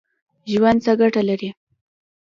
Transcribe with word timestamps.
ژوند 0.51 0.79
څه 0.85 0.91
ګټه 1.01 1.21
لري؟ 1.29 1.49